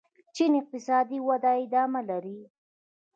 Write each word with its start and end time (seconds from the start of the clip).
چین 0.35 0.51
اقتصادي 0.61 1.19
وده 1.27 1.51
ادامه 1.65 2.01
لري. 2.09 2.39